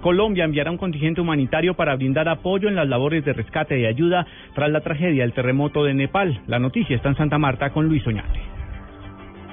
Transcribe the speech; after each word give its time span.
Colombia 0.00 0.44
enviará 0.44 0.70
un 0.70 0.78
contingente 0.78 1.20
humanitario 1.20 1.74
para 1.74 1.94
brindar 1.96 2.28
apoyo 2.28 2.68
en 2.68 2.74
las 2.74 2.88
labores 2.88 3.24
de 3.24 3.32
rescate 3.32 3.78
y 3.78 3.86
ayuda 3.86 4.26
tras 4.54 4.70
la 4.70 4.80
tragedia 4.80 5.22
del 5.22 5.32
terremoto 5.32 5.84
de 5.84 5.94
Nepal. 5.94 6.40
La 6.46 6.58
noticia 6.58 6.96
está 6.96 7.10
en 7.10 7.16
Santa 7.16 7.38
Marta 7.38 7.70
con 7.70 7.86
Luis 7.86 8.06
Oñate. 8.06 8.59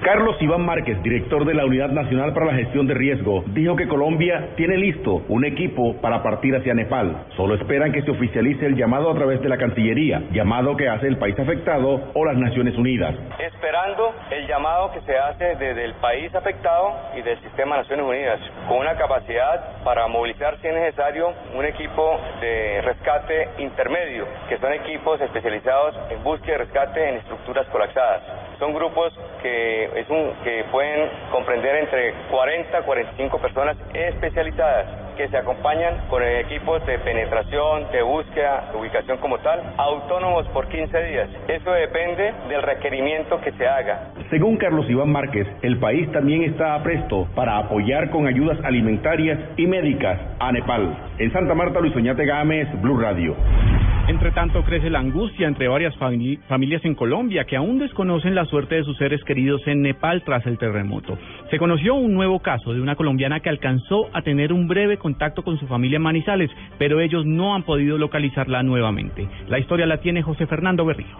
Carlos 0.08 0.40
Iván 0.40 0.64
Márquez, 0.64 1.02
director 1.02 1.44
de 1.44 1.52
la 1.52 1.66
Unidad 1.66 1.90
Nacional 1.90 2.32
para 2.32 2.46
la 2.46 2.54
Gestión 2.54 2.86
de 2.86 2.94
Riesgo, 2.94 3.44
dijo 3.48 3.76
que 3.76 3.86
Colombia 3.86 4.54
tiene 4.56 4.78
listo 4.78 5.22
un 5.28 5.44
equipo 5.44 6.00
para 6.00 6.22
partir 6.22 6.56
hacia 6.56 6.72
Nepal. 6.72 7.26
Solo 7.36 7.56
esperan 7.56 7.92
que 7.92 8.00
se 8.00 8.12
oficialice 8.12 8.64
el 8.64 8.74
llamado 8.74 9.10
a 9.10 9.14
través 9.14 9.42
de 9.42 9.50
la 9.50 9.58
Cancillería, 9.58 10.22
llamado 10.32 10.78
que 10.78 10.88
hace 10.88 11.08
el 11.08 11.18
país 11.18 11.38
afectado 11.38 12.10
o 12.14 12.24
las 12.24 12.38
Naciones 12.38 12.74
Unidas. 12.78 13.16
Esperando 13.38 14.14
el 14.30 14.46
llamado 14.46 14.92
que 14.92 15.02
se 15.02 15.14
hace 15.14 15.44
desde 15.56 15.84
el 15.84 15.92
país 15.96 16.34
afectado 16.34 16.90
y 17.14 17.20
del 17.20 17.38
sistema 17.42 17.76
de 17.76 17.82
Naciones 17.82 18.06
Unidas, 18.06 18.40
con 18.66 18.78
una 18.78 18.96
capacidad 18.96 19.82
para 19.84 20.06
movilizar, 20.06 20.56
si 20.62 20.68
es 20.68 20.74
necesario, 20.74 21.34
un 21.54 21.66
equipo 21.66 22.18
de 22.40 22.80
rescate 22.80 23.50
intermedio, 23.58 24.24
que 24.48 24.56
son 24.56 24.72
equipos 24.72 25.20
especializados 25.20 25.94
en 26.08 26.24
búsqueda 26.24 26.54
y 26.54 26.58
rescate 26.60 27.08
en 27.10 27.16
estructuras 27.16 27.66
colapsadas. 27.66 28.22
Son 28.58 28.72
grupos 28.74 29.12
que 29.42 29.97
es 29.98 30.08
un 30.10 30.32
que 30.44 30.64
pueden 30.70 31.08
comprender 31.32 31.76
entre 31.76 32.14
40 32.30 32.78
a 32.78 32.82
45 32.82 33.38
personas 33.38 33.76
especializadas 33.92 34.86
que 35.16 35.28
se 35.28 35.36
acompañan 35.36 36.06
con 36.08 36.22
equipos 36.22 36.84
de 36.86 36.96
penetración, 37.00 37.90
de 37.90 38.02
búsqueda, 38.02 38.68
de 38.70 38.78
ubicación 38.78 39.18
como 39.18 39.38
tal, 39.38 39.60
autónomos 39.76 40.46
por 40.48 40.68
15 40.68 40.96
días. 41.02 41.28
Eso 41.48 41.72
depende 41.72 42.32
del 42.48 42.62
requerimiento 42.62 43.40
que 43.40 43.50
se 43.52 43.66
haga. 43.66 44.12
Según 44.30 44.56
Carlos 44.58 44.88
Iván 44.88 45.10
Márquez, 45.10 45.48
el 45.62 45.80
país 45.80 46.10
también 46.12 46.44
está 46.44 46.80
presto 46.84 47.26
para 47.34 47.58
apoyar 47.58 48.10
con 48.10 48.28
ayudas 48.28 48.58
alimentarias 48.62 49.40
y 49.56 49.66
médicas 49.66 50.20
a 50.38 50.52
Nepal. 50.52 50.96
En 51.18 51.32
Santa 51.32 51.54
Marta, 51.54 51.80
Luis 51.80 51.96
Oñate 51.96 52.24
Gámez, 52.24 52.68
Blue 52.80 53.00
Radio. 53.00 53.34
Entre 54.08 54.30
tanto, 54.30 54.62
crece 54.64 54.88
la 54.88 55.00
angustia 55.00 55.46
entre 55.46 55.68
varias 55.68 55.94
familias 55.98 56.82
en 56.86 56.94
Colombia 56.94 57.44
que 57.44 57.56
aún 57.56 57.78
desconocen 57.78 58.34
la 58.34 58.46
suerte 58.46 58.76
de 58.76 58.84
sus 58.84 58.96
seres 58.96 59.22
queridos 59.22 59.60
en 59.66 59.82
Nepal 59.82 60.22
tras 60.24 60.46
el 60.46 60.56
terremoto. 60.56 61.18
Se 61.50 61.58
conoció 61.58 61.94
un 61.94 62.14
nuevo 62.14 62.40
caso 62.40 62.72
de 62.72 62.80
una 62.80 62.96
colombiana 62.96 63.40
que 63.40 63.50
alcanzó 63.50 64.08
a 64.14 64.22
tener 64.22 64.54
un 64.54 64.66
breve 64.66 64.96
contacto 64.96 65.42
con 65.42 65.58
su 65.58 65.66
familia 65.66 65.96
en 65.96 66.02
Manizales, 66.04 66.50
pero 66.78 67.00
ellos 67.00 67.26
no 67.26 67.54
han 67.54 67.64
podido 67.64 67.98
localizarla 67.98 68.62
nuevamente. 68.62 69.28
La 69.46 69.58
historia 69.58 69.84
la 69.84 69.98
tiene 69.98 70.22
José 70.22 70.46
Fernando 70.46 70.86
Berrío. 70.86 71.18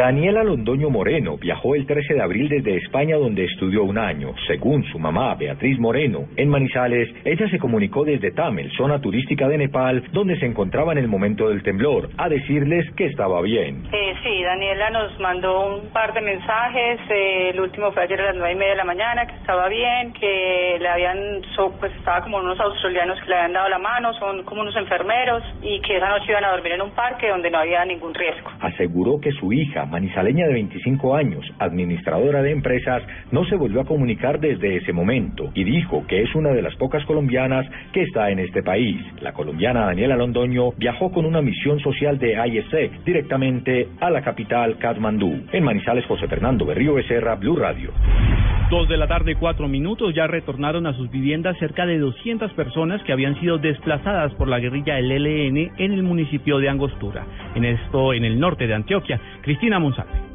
Daniela 0.00 0.42
Londoño 0.42 0.88
Moreno 0.88 1.36
viajó 1.36 1.74
el 1.74 1.84
13 1.84 2.14
de 2.14 2.22
abril 2.22 2.48
desde 2.48 2.74
España 2.78 3.16
donde 3.16 3.44
estudió 3.44 3.84
un 3.84 3.98
año. 3.98 4.32
Según 4.46 4.82
su 4.84 4.98
mamá, 4.98 5.34
Beatriz 5.34 5.78
Moreno, 5.78 6.20
en 6.38 6.48
Manizales, 6.48 7.10
ella 7.22 7.46
se 7.50 7.58
comunicó 7.58 8.02
desde 8.02 8.30
Tamil, 8.30 8.70
zona 8.78 8.98
turística 9.02 9.46
de 9.46 9.58
Nepal, 9.58 10.02
donde 10.12 10.38
se 10.38 10.46
encontraba 10.46 10.92
en 10.92 10.98
el 11.00 11.06
momento 11.06 11.50
del 11.50 11.62
temblor, 11.62 12.08
a 12.16 12.30
decirles 12.30 12.90
que 12.96 13.04
estaba 13.04 13.42
bien. 13.42 13.82
Eh, 13.92 14.14
sí, 14.22 14.42
Daniela 14.42 14.88
nos 14.88 15.20
mandó 15.20 15.76
un 15.76 15.90
par 15.90 16.14
de 16.14 16.22
mensajes. 16.22 16.98
Eh, 17.10 17.50
el 17.50 17.60
último 17.60 17.92
fue 17.92 18.04
ayer 18.04 18.22
a 18.22 18.32
las 18.32 18.36
nueve 18.36 18.52
y 18.52 18.56
media 18.56 18.70
de 18.70 18.76
la 18.76 18.84
mañana, 18.84 19.26
que 19.26 19.34
estaba 19.34 19.68
bien, 19.68 20.14
que 20.14 20.78
le 20.80 20.88
habían, 20.88 21.18
pues 21.78 21.92
estaba 21.96 22.22
como 22.22 22.38
unos 22.38 22.58
australianos 22.58 23.20
que 23.20 23.28
le 23.28 23.34
habían 23.34 23.52
dado 23.52 23.68
la 23.68 23.78
mano, 23.78 24.14
son 24.14 24.44
como 24.44 24.62
unos 24.62 24.76
enfermeros, 24.76 25.42
y 25.60 25.78
que 25.82 25.98
esa 25.98 26.08
noche 26.08 26.24
iban 26.30 26.46
a 26.46 26.52
dormir 26.52 26.72
en 26.72 26.80
un 26.80 26.92
parque 26.92 27.28
donde 27.28 27.50
no 27.50 27.58
había 27.58 27.84
ningún 27.84 28.14
riesgo. 28.14 28.50
Aseguró 28.60 29.20
que 29.20 29.30
su 29.32 29.52
hija, 29.52 29.89
manizaleña 29.90 30.46
de 30.46 30.54
25 30.54 31.16
años, 31.16 31.44
administradora 31.58 32.42
de 32.42 32.52
empresas, 32.52 33.02
no 33.30 33.44
se 33.44 33.56
volvió 33.56 33.80
a 33.80 33.84
comunicar 33.84 34.40
desde 34.40 34.76
ese 34.76 34.92
momento 34.92 35.50
y 35.54 35.64
dijo 35.64 36.06
que 36.06 36.22
es 36.22 36.34
una 36.34 36.50
de 36.50 36.62
las 36.62 36.74
pocas 36.76 37.04
colombianas 37.04 37.66
que 37.92 38.02
está 38.02 38.30
en 38.30 38.38
este 38.38 38.62
país. 38.62 39.00
La 39.20 39.32
colombiana 39.32 39.86
Daniela 39.86 40.16
Londoño 40.16 40.72
viajó 40.76 41.10
con 41.10 41.24
una 41.26 41.42
misión 41.42 41.80
social 41.80 42.18
de 42.18 42.34
ISEC 42.48 43.04
directamente 43.04 43.88
a 44.00 44.10
la 44.10 44.22
capital 44.22 44.78
Kathmandú. 44.78 45.42
En 45.52 45.64
Manizales, 45.64 46.06
José 46.06 46.26
Fernando 46.28 46.64
Berrío 46.64 46.94
Becerra, 46.94 47.34
Blue 47.34 47.56
Radio. 47.56 47.92
Dos 48.70 48.88
de 48.88 48.96
la 48.96 49.08
tarde, 49.08 49.34
cuatro 49.34 49.66
minutos, 49.66 50.14
ya 50.14 50.28
retornaron 50.28 50.86
a 50.86 50.94
sus 50.94 51.10
viviendas 51.10 51.58
cerca 51.58 51.86
de 51.86 51.98
200 51.98 52.52
personas 52.52 53.02
que 53.02 53.12
habían 53.12 53.34
sido 53.40 53.58
desplazadas 53.58 54.32
por 54.34 54.46
la 54.46 54.60
guerrilla 54.60 54.94
del 54.94 55.10
ELN 55.10 55.72
en 55.76 55.92
el 55.92 56.04
municipio 56.04 56.58
de 56.58 56.68
Angostura, 56.68 57.26
en 57.56 57.64
esto 57.64 58.14
en 58.14 58.24
el 58.24 58.38
norte 58.38 58.68
de 58.68 58.74
Antioquia. 58.74 59.20
Cristina 59.42 59.80
Monsalve. 59.80 60.29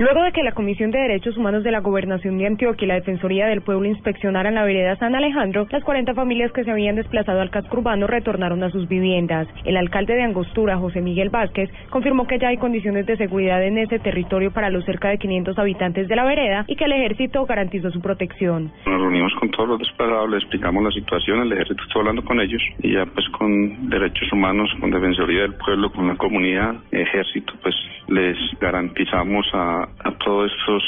Luego 0.00 0.22
de 0.22 0.32
que 0.32 0.42
la 0.42 0.52
Comisión 0.52 0.90
de 0.90 0.98
Derechos 0.98 1.36
Humanos 1.36 1.62
de 1.62 1.70
la 1.70 1.80
Gobernación 1.80 2.38
de 2.38 2.46
Antioquia 2.46 2.86
y 2.86 2.88
la 2.88 2.94
Defensoría 2.94 3.46
del 3.48 3.60
Pueblo 3.60 3.86
inspeccionaran 3.86 4.54
la 4.54 4.64
vereda 4.64 4.96
San 4.96 5.14
Alejandro, 5.14 5.66
las 5.70 5.84
40 5.84 6.14
familias 6.14 6.50
que 6.52 6.64
se 6.64 6.70
habían 6.70 6.96
desplazado 6.96 7.42
al 7.42 7.50
casco 7.50 7.76
urbano 7.76 8.06
retornaron 8.06 8.62
a 8.62 8.70
sus 8.70 8.88
viviendas. 8.88 9.46
El 9.66 9.76
alcalde 9.76 10.14
de 10.14 10.22
Angostura, 10.22 10.78
José 10.78 11.02
Miguel 11.02 11.28
Vázquez, 11.28 11.68
confirmó 11.90 12.26
que 12.26 12.38
ya 12.38 12.48
hay 12.48 12.56
condiciones 12.56 13.04
de 13.04 13.18
seguridad 13.18 13.62
en 13.62 13.76
ese 13.76 13.98
territorio 13.98 14.50
para 14.52 14.70
los 14.70 14.86
cerca 14.86 15.10
de 15.10 15.18
500 15.18 15.58
habitantes 15.58 16.08
de 16.08 16.16
la 16.16 16.24
vereda 16.24 16.64
y 16.66 16.76
que 16.76 16.84
el 16.84 16.92
ejército 16.92 17.44
garantizó 17.44 17.90
su 17.90 18.00
protección. 18.00 18.72
Nos 18.86 19.02
reunimos 19.02 19.34
con 19.34 19.50
todos 19.50 19.68
los 19.68 19.80
desplazados, 19.80 20.30
le 20.30 20.38
explicamos 20.38 20.82
la 20.82 20.92
situación, 20.92 21.42
el 21.42 21.52
ejército 21.52 21.82
está 21.82 21.98
hablando 21.98 22.24
con 22.24 22.40
ellos 22.40 22.62
y 22.82 22.94
ya 22.94 23.04
pues 23.04 23.28
con 23.36 23.90
derechos 23.90 24.32
humanos, 24.32 24.70
con 24.80 24.90
Defensoría 24.90 25.42
del 25.42 25.56
Pueblo, 25.56 25.92
con 25.92 26.08
la 26.08 26.16
comunidad, 26.16 26.76
ejército, 26.90 27.52
pues 27.60 27.74
les 28.10 28.36
garantizamos 28.60 29.46
a 29.54 29.88
todos 30.18 30.52
estos 30.52 30.82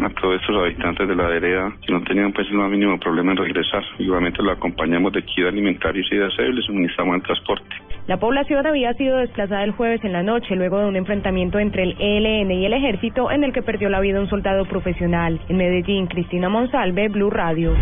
a 0.00 0.08
todos 0.10 0.40
estos 0.40 0.56
habitantes 0.56 1.08
de 1.08 1.14
la 1.14 1.26
vereda 1.26 1.72
que 1.84 1.92
no 1.92 2.02
tenían 2.02 2.32
pues 2.32 2.46
el 2.48 2.56
más 2.56 2.70
mínimo 2.70 2.98
problema 2.98 3.32
en 3.32 3.38
regresar. 3.38 3.82
Igualmente 3.98 4.42
lo 4.42 4.52
acompañamos 4.52 5.12
de 5.12 5.20
equidad 5.20 5.48
alimentaria 5.48 6.02
y 6.10 6.16
de 6.16 6.26
aseo 6.26 6.46
y 6.46 6.52
les 6.54 6.64
suministramos 6.66 7.16
el 7.16 7.22
transporte. 7.22 7.68
La 8.06 8.18
población 8.18 8.66
había 8.66 8.94
sido 8.94 9.18
desplazada 9.18 9.64
el 9.64 9.72
jueves 9.72 10.02
en 10.04 10.12
la 10.12 10.22
noche 10.22 10.56
luego 10.56 10.78
de 10.78 10.86
un 10.86 10.96
enfrentamiento 10.96 11.58
entre 11.58 11.82
el 11.82 11.96
ELN 11.98 12.50
y 12.50 12.64
el 12.64 12.72
ejército 12.72 13.30
en 13.30 13.44
el 13.44 13.52
que 13.52 13.62
perdió 13.62 13.88
la 13.88 14.00
vida 14.00 14.20
un 14.20 14.28
soldado 14.28 14.64
profesional. 14.64 15.40
En 15.48 15.56
Medellín, 15.56 16.06
Cristina 16.06 16.48
Monsalve, 16.48 17.08
Blue 17.08 17.30
Radio. 17.30 17.74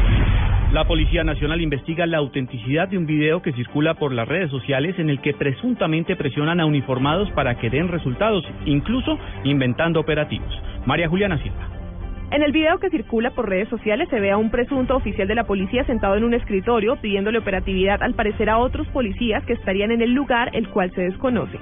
La 0.73 0.85
Policía 0.85 1.23
Nacional 1.23 1.61
investiga 1.61 2.07
la 2.07 2.19
autenticidad 2.19 2.89
de 2.89 2.99
un 2.99 3.07
video 3.07 3.41
que 3.41 3.53
circula 3.53 3.95
por 3.95 4.13
las 4.13 4.27
redes 4.27 4.51
sociales 4.51 4.99
en 4.99 5.09
el 5.11 5.21
que 5.21 5.33
presuntamente 5.33 6.17
presionan 6.17 6.59
a 6.59 6.67
uniformados 6.67 7.31
para 7.33 7.57
que 7.57 7.71
den 7.71 7.87
resultados, 7.89 8.45
incluso 8.65 9.17
inventando 9.45 10.01
operativos. 10.01 10.53
María 10.85 11.09
Juliana 11.09 11.39
Silva. 11.39 11.69
En 12.33 12.43
el 12.43 12.51
video 12.51 12.79
que 12.79 12.91
circula 12.91 13.31
por 13.31 13.49
redes 13.49 13.69
sociales 13.69 14.09
se 14.11 14.19
ve 14.19 14.33
a 14.33 14.37
un 14.37 14.51
presunto 14.51 14.97
oficial 14.97 15.29
de 15.29 15.37
la 15.37 15.45
policía 15.45 15.85
sentado 15.85 16.17
en 16.17 16.25
un 16.25 16.35
escritorio 16.35 16.97
pidiéndole 16.97 17.39
operatividad 17.39 18.03
al 18.03 18.15
parecer 18.15 18.51
a 18.51 18.59
otros 18.59 18.89
policías 18.89 19.45
que 19.45 19.53
estarían 19.53 19.93
en 19.93 20.03
el 20.03 20.13
lugar 20.13 20.51
el 20.53 20.69
cual 20.71 20.91
se 20.97 21.03
desconoce. 21.03 21.57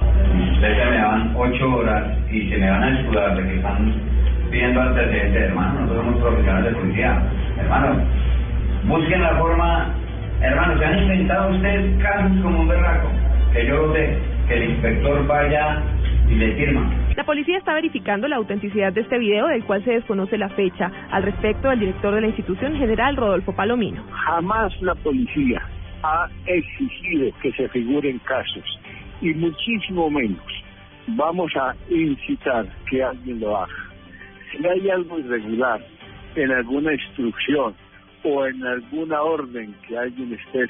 Ustedes 0.54 0.78
ya 0.78 0.90
me 0.90 0.96
dan 0.96 1.34
ocho 1.36 1.76
horas 1.76 2.18
y 2.32 2.48
se 2.48 2.56
me 2.56 2.70
van 2.70 2.82
a 2.82 3.00
escudar 3.00 3.36
de 3.36 3.50
que 3.50 3.56
están 3.56 3.92
pidiendo 4.50 4.80
antecedentes, 4.80 5.42
hermano, 5.42 5.80
nosotros 5.80 6.04
somos 6.06 6.22
profesionales 6.22 6.72
de 6.72 6.80
policía, 6.80 7.22
hermano, 7.58 8.02
busquen 8.86 9.22
la 9.22 9.36
forma, 9.38 9.94
hermano, 10.40 10.78
se 10.78 10.84
han 10.84 10.98
inventado 11.02 11.54
ustedes 11.54 12.02
casos 12.02 12.42
como 12.42 12.60
un 12.60 12.68
berraco, 12.68 13.08
que 13.52 13.66
yo 13.66 13.92
sé, 13.92 14.18
que 14.48 14.54
el 14.54 14.70
inspector 14.70 15.26
vaya 15.26 15.82
y 16.28 16.34
le 16.34 16.52
firma 16.54 17.04
la 17.16 17.22
policía 17.22 17.58
está 17.58 17.74
verificando 17.74 18.26
la 18.26 18.36
autenticidad 18.36 18.92
de 18.92 19.02
este 19.02 19.18
video, 19.18 19.46
del 19.46 19.64
cual 19.64 19.84
se 19.84 19.92
desconoce 19.92 20.36
la 20.36 20.48
fecha. 20.48 20.90
Al 21.12 21.22
respecto, 21.22 21.70
el 21.70 21.78
director 21.78 22.12
de 22.12 22.22
la 22.22 22.26
institución 22.26 22.76
general, 22.76 23.16
Rodolfo 23.16 23.54
Palomino. 23.54 24.02
Jamás 24.10 24.72
la 24.82 24.96
policía 24.96 25.62
ha 26.02 26.28
exigido 26.46 27.30
que 27.40 27.52
se 27.52 27.68
figuren 27.68 28.18
casos, 28.20 28.64
y 29.20 29.32
muchísimo 29.34 30.10
menos 30.10 30.42
vamos 31.08 31.52
a 31.56 31.74
incitar 31.88 32.66
que 32.90 33.04
alguien 33.04 33.38
lo 33.38 33.58
haga. 33.58 33.72
Si 34.50 34.66
hay 34.66 34.90
algo 34.90 35.18
irregular 35.18 35.80
en 36.34 36.50
alguna 36.50 36.94
instrucción 36.94 37.74
o 38.24 38.46
en 38.46 38.64
alguna 38.64 39.22
orden 39.22 39.74
que 39.86 39.96
alguien 39.96 40.32
esté, 40.32 40.64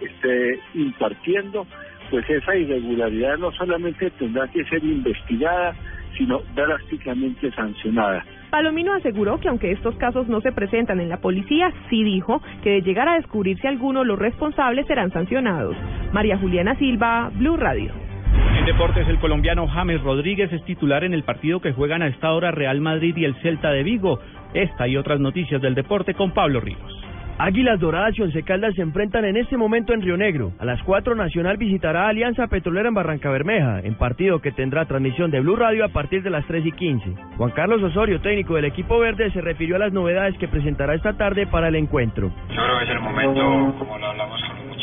esté 0.00 0.60
impartiendo, 0.74 1.66
pues 2.10 2.28
esa 2.30 2.56
irregularidad 2.56 3.38
no 3.38 3.52
solamente 3.52 4.10
tendrá 4.12 4.48
que 4.48 4.64
ser 4.64 4.82
investigada, 4.84 5.74
sino 6.16 6.40
drásticamente 6.54 7.50
sancionada. 7.52 8.24
Palomino 8.50 8.94
aseguró 8.94 9.38
que 9.38 9.48
aunque 9.48 9.70
estos 9.70 9.94
casos 9.96 10.28
no 10.28 10.40
se 10.40 10.50
presentan 10.52 11.00
en 11.00 11.08
la 11.08 11.18
policía, 11.18 11.72
sí 11.88 12.02
dijo 12.02 12.42
que 12.62 12.70
de 12.70 12.82
llegar 12.82 13.08
a 13.08 13.14
descubrirse 13.14 13.68
alguno, 13.68 14.02
los 14.04 14.18
responsables 14.18 14.86
serán 14.86 15.12
sancionados. 15.12 15.76
María 16.12 16.36
Juliana 16.36 16.74
Silva, 16.76 17.30
Blue 17.34 17.56
Radio. 17.56 17.99
En 18.60 18.66
deportes, 18.66 19.08
el 19.08 19.18
colombiano 19.18 19.66
James 19.68 20.02
Rodríguez 20.02 20.52
es 20.52 20.62
titular 20.66 21.02
en 21.02 21.14
el 21.14 21.22
partido 21.22 21.60
que 21.60 21.72
juegan 21.72 22.02
a 22.02 22.08
esta 22.08 22.30
hora 22.32 22.50
Real 22.50 22.78
Madrid 22.82 23.16
y 23.16 23.24
el 23.24 23.34
Celta 23.36 23.70
de 23.70 23.82
Vigo. 23.82 24.20
Esta 24.52 24.86
y 24.86 24.98
otras 24.98 25.18
noticias 25.18 25.62
del 25.62 25.74
deporte 25.74 26.12
con 26.12 26.32
Pablo 26.32 26.60
Ríos. 26.60 27.00
Águilas 27.38 27.80
Doradas 27.80 28.18
y 28.18 28.20
Once 28.20 28.42
Caldas 28.42 28.74
se 28.74 28.82
enfrentan 28.82 29.24
en 29.24 29.38
este 29.38 29.56
momento 29.56 29.94
en 29.94 30.02
Río 30.02 30.18
Negro. 30.18 30.52
A 30.58 30.66
las 30.66 30.82
4 30.82 31.14
Nacional 31.14 31.56
visitará 31.56 32.06
Alianza 32.06 32.48
Petrolera 32.48 32.88
en 32.88 32.94
Barranca 32.94 33.30
Bermeja, 33.30 33.80
en 33.80 33.94
partido 33.94 34.40
que 34.40 34.52
tendrá 34.52 34.84
transmisión 34.84 35.30
de 35.30 35.40
Blue 35.40 35.56
Radio 35.56 35.86
a 35.86 35.88
partir 35.88 36.22
de 36.22 36.28
las 36.28 36.44
3 36.44 36.66
y 36.66 36.72
15. 36.72 37.14
Juan 37.38 37.52
Carlos 37.52 37.82
Osorio, 37.82 38.20
técnico 38.20 38.56
del 38.56 38.66
equipo 38.66 38.98
verde, 38.98 39.30
se 39.30 39.40
refirió 39.40 39.76
a 39.76 39.78
las 39.78 39.92
novedades 39.94 40.36
que 40.36 40.48
presentará 40.48 40.92
esta 40.92 41.14
tarde 41.14 41.46
para 41.46 41.68
el 41.68 41.76
encuentro. 41.76 42.30
Yo 42.50 42.62
creo 42.62 42.78
que 42.78 42.84
es 42.84 42.90
el 42.90 43.00
momento, 43.00 43.78
como 43.78 43.96
lo 43.96 44.06
hablamos 44.06 44.39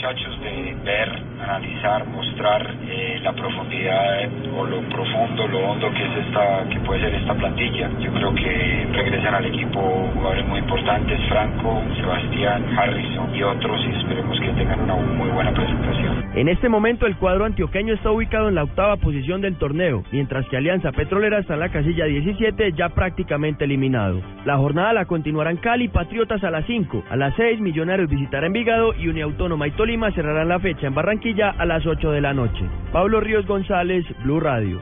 muchachos, 0.07 0.39
de 0.39 0.75
ver, 0.86 1.09
analizar, 1.42 2.07
mostrar 2.07 2.75
eh, 2.88 3.19
la 3.21 3.33
profundidad 3.33 4.30
o 4.57 4.65
lo 4.65 4.80
profundo, 4.89 5.48
lo 5.48 5.59
hondo 5.59 5.92
que 5.92 6.04
es 6.04 6.25
esta, 6.25 6.63
que 6.69 6.80
puede 6.81 7.01
ser 7.01 7.15
esta 7.15 7.33
plantilla. 7.33 7.89
Yo 8.00 8.13
creo 8.13 8.33
que 8.33 8.88
regresan 8.94 9.36
al 9.36 9.45
equipo 9.45 9.80
jugadores 10.13 10.48
muy 10.48 10.59
importantes, 10.59 11.19
Franco, 11.27 11.81
Sebastián 11.98 12.63
Harrison 12.77 13.36
y 13.36 13.44
otros 13.44 13.81
y 13.86 13.98
esperemos 13.98 14.39
que 14.39 14.48
tengan 14.50 14.80
una 14.80 14.95
muy 14.95 15.30
buena 15.30 15.51
presentación. 15.51 16.24
En 16.36 16.48
este 16.48 16.69
momento 16.69 17.06
el 17.06 17.18
cuadro 17.18 17.45
antioqueño 17.45 17.94
está 17.94 18.12
ubicado 18.12 18.48
en 18.48 18.56
la 18.56 18.63
octava 18.63 18.95
posición 18.98 19.42
del 19.42 19.57
torneo, 19.57 20.03
mientras 20.12 20.48
que 20.48 20.56
Alianza 20.56 20.92
Petrolera 20.92 21.39
está 21.39 21.56
en 21.56 21.60
la 21.60 21.69
casilla 21.69 22.06
17 22.06 22.74
ya 22.74 22.89
prácticamente 22.89 23.65
eliminado. 23.65 24.21
La 24.45 24.57
jornada 24.57 24.94
la 24.94 25.06
continuarán 25.06 25.57
Cali 25.57 25.89
Patriotas 25.89 26.44
a 26.44 26.51
las 26.51 26.65
5, 26.65 27.03
a 27.10 27.15
las 27.18 27.36
6 27.36 27.60
Millonarios 27.60 28.10
visitará 28.10 28.48
Envigado 28.48 28.94
y 28.94 29.10
Uniautónoma 29.10 29.68
y 29.68 29.71
Tolima 29.71 29.96
cerrarán 30.13 30.49
la 30.49 30.59
fecha 30.59 30.88
en 30.88 30.94
Barranquilla 30.94 31.55
a 31.57 31.65
las 31.65 31.85
8 31.85 32.11
de 32.11 32.21
la 32.21 32.33
noche. 32.33 32.63
Pablo 32.91 33.19
Ríos 33.19 33.45
González, 33.47 34.05
Blue 34.23 34.39
Radio. 34.39 34.81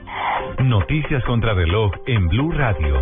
Noticias 0.59 1.23
contra 1.23 1.53
reloj 1.53 1.91
en 2.05 2.27
Blue 2.27 2.51
Radio. 2.51 3.01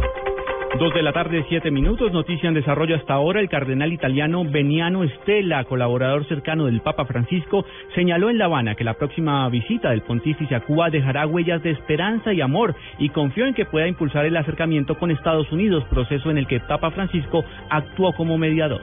Dos 0.80 0.94
de 0.94 1.04
la 1.04 1.13
tarde, 1.13 1.45
siete 1.50 1.69
minutos. 1.69 2.12
Noticia 2.12 2.48
en 2.48 2.56
desarrollo 2.56 2.95
hasta 2.95 3.13
ahora. 3.13 3.39
El 3.39 3.50
cardenal 3.50 3.94
italiano 3.94 4.44
Beniano 4.44 5.04
Stella, 5.07 5.63
colaborador 5.65 6.25
cercano 6.27 6.65
del 6.65 6.81
Papa 6.81 7.06
Francisco, 7.06 7.65
señaló 7.94 8.30
en 8.30 8.38
La 8.38 8.45
Habana 8.45 8.75
que 8.75 8.83
la 8.83 8.95
próxima 8.95 9.48
visita 9.50 9.92
del 9.92 10.01
pontífice 10.01 10.56
a 10.56 10.62
Cuba 10.62 10.89
dejará 10.89 11.27
huellas 11.27 11.62
de 11.62 11.71
esperanza 11.71 12.33
y 12.33 12.42
amor 12.42 12.75
y 12.98 13.09
confió 13.09 13.45
en 13.45 13.54
que 13.54 13.66
pueda 13.66 13.88
impulsar 13.88 14.25
el 14.25 14.38
acercamiento 14.38 14.98
con 14.98 15.12
Estados 15.12 15.51
Unidos, 15.51 15.83
proceso 15.92 16.31
en 16.31 16.38
el 16.38 16.48
que 16.48 16.59
Papa 16.59 16.92
Francisco 16.92 17.44
actuó 17.69 18.13
como 18.13 18.38
mediador. 18.38 18.81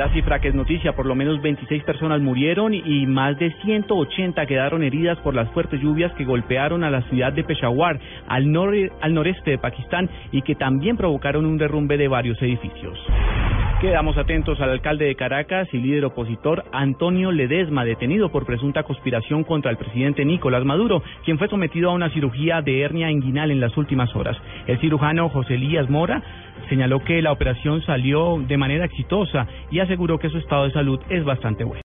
La 0.00 0.10
cifra 0.14 0.38
que 0.38 0.48
es 0.48 0.54
noticia, 0.54 0.94
por 0.94 1.04
lo 1.04 1.14
menos 1.14 1.42
26 1.42 1.84
personas 1.84 2.22
murieron 2.22 2.72
y 2.72 3.06
más 3.06 3.38
de 3.38 3.52
180 3.60 4.46
quedaron 4.46 4.82
heridas 4.82 5.18
por 5.18 5.34
las 5.34 5.46
fuertes 5.50 5.78
lluvias 5.78 6.10
que 6.14 6.24
golpearon 6.24 6.84
a 6.84 6.90
la 6.90 7.02
ciudad 7.10 7.34
de 7.34 7.44
Peshawar, 7.44 8.00
al, 8.26 8.46
al 9.02 9.14
noreste 9.14 9.50
de 9.50 9.58
Pakistán, 9.58 10.08
y 10.32 10.40
que 10.40 10.54
también 10.54 10.96
provocaron 10.96 11.44
un 11.44 11.58
derrumbe 11.58 11.98
de 11.98 12.08
varios 12.08 12.40
edificios. 12.40 12.98
Quedamos 13.80 14.18
atentos 14.18 14.60
al 14.60 14.68
alcalde 14.68 15.06
de 15.06 15.14
Caracas 15.14 15.66
y 15.72 15.78
líder 15.78 16.04
opositor 16.04 16.64
Antonio 16.70 17.32
Ledesma, 17.32 17.82
detenido 17.82 18.28
por 18.28 18.44
presunta 18.44 18.82
conspiración 18.82 19.42
contra 19.42 19.70
el 19.70 19.78
presidente 19.78 20.22
Nicolás 20.22 20.66
Maduro, 20.66 21.02
quien 21.24 21.38
fue 21.38 21.48
sometido 21.48 21.88
a 21.88 21.94
una 21.94 22.10
cirugía 22.10 22.60
de 22.60 22.82
hernia 22.82 23.10
inguinal 23.10 23.50
en 23.50 23.58
las 23.58 23.74
últimas 23.78 24.14
horas. 24.14 24.36
El 24.66 24.78
cirujano 24.80 25.30
José 25.30 25.54
Elías 25.54 25.88
Mora 25.88 26.22
señaló 26.68 27.02
que 27.02 27.22
la 27.22 27.32
operación 27.32 27.80
salió 27.80 28.36
de 28.46 28.58
manera 28.58 28.84
exitosa 28.84 29.46
y 29.70 29.78
aseguró 29.78 30.18
que 30.18 30.28
su 30.28 30.36
estado 30.36 30.64
de 30.64 30.72
salud 30.72 31.00
es 31.08 31.24
bastante 31.24 31.64
bueno. 31.64 31.78